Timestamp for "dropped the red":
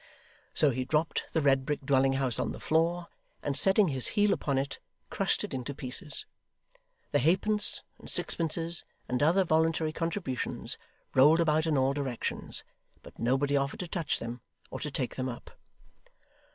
0.83-1.63